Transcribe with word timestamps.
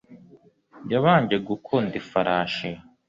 yabanje 0.91 1.35
gukunda 1.47 1.93
ifarashi 2.01 2.69